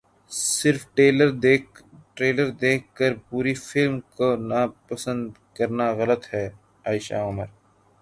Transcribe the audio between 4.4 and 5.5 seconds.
ناپسند